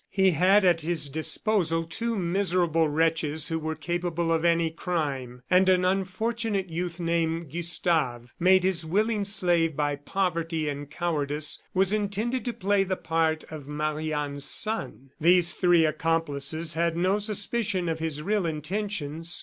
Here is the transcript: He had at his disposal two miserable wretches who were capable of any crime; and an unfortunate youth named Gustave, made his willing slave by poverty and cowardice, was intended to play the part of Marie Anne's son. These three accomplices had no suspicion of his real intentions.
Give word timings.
He 0.09 0.31
had 0.31 0.65
at 0.65 0.81
his 0.81 1.09
disposal 1.09 1.83
two 1.83 2.17
miserable 2.17 2.89
wretches 2.89 3.49
who 3.49 3.59
were 3.59 3.75
capable 3.75 4.31
of 4.33 4.43
any 4.43 4.71
crime; 4.71 5.43
and 5.47 5.69
an 5.69 5.85
unfortunate 5.85 6.71
youth 6.71 6.99
named 6.99 7.51
Gustave, 7.51 8.29
made 8.39 8.63
his 8.63 8.83
willing 8.83 9.25
slave 9.25 9.75
by 9.75 9.95
poverty 9.97 10.67
and 10.67 10.89
cowardice, 10.89 11.61
was 11.75 11.93
intended 11.93 12.45
to 12.45 12.51
play 12.53 12.83
the 12.83 12.97
part 12.97 13.43
of 13.51 13.67
Marie 13.67 14.11
Anne's 14.11 14.45
son. 14.45 15.11
These 15.21 15.53
three 15.53 15.85
accomplices 15.85 16.73
had 16.73 16.97
no 16.97 17.19
suspicion 17.19 17.87
of 17.87 17.99
his 17.99 18.23
real 18.23 18.47
intentions. 18.47 19.39